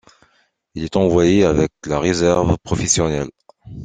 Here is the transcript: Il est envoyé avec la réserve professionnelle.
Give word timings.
Il 0.73 0.83
est 0.83 0.95
envoyé 0.95 1.45
avec 1.45 1.69
la 1.85 1.99
réserve 1.99 2.57
professionnelle. 2.63 3.29